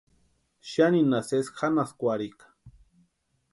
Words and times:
Xaninha 0.69 1.19
sesi 1.29 1.51
janhaskwarhika. 1.59 2.47